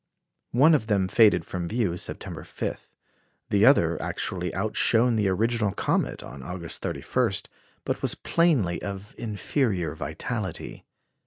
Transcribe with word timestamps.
One 0.53 0.73
of 0.73 0.87
them 0.87 1.07
faded 1.07 1.45
from 1.45 1.67
view 1.67 1.95
September 1.95 2.43
5; 2.43 2.91
the 3.51 3.67
other 3.67 4.01
actually 4.01 4.51
outshone 4.55 5.15
the 5.15 5.27
original 5.27 5.73
comet 5.73 6.23
on 6.23 6.41
August 6.41 6.81
31, 6.81 7.33
but 7.85 8.01
was 8.01 8.15
plainly 8.15 8.81
of 8.81 9.13
inferior 9.19 9.93
vitality. 9.93 10.87